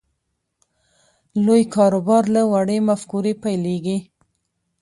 [1.45, 3.97] لوی کاروبار له وړې مفکورې پیلېږي